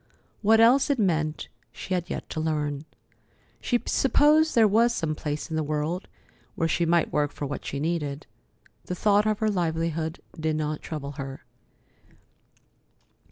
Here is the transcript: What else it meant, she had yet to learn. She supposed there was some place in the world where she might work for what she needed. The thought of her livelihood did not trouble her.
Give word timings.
What 0.41 0.59
else 0.59 0.89
it 0.89 0.97
meant, 0.97 1.47
she 1.71 1.93
had 1.93 2.09
yet 2.09 2.27
to 2.31 2.39
learn. 2.39 2.85
She 3.61 3.79
supposed 3.85 4.55
there 4.55 4.67
was 4.67 4.95
some 4.95 5.13
place 5.13 5.47
in 5.51 5.55
the 5.55 5.61
world 5.63 6.07
where 6.55 6.67
she 6.67 6.87
might 6.87 7.13
work 7.13 7.31
for 7.31 7.45
what 7.45 7.63
she 7.63 7.79
needed. 7.79 8.25
The 8.85 8.95
thought 8.95 9.27
of 9.27 9.37
her 9.37 9.49
livelihood 9.51 10.19
did 10.39 10.55
not 10.55 10.81
trouble 10.81 11.11
her. 11.21 11.45